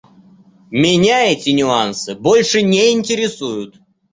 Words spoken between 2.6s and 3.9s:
не интересуют.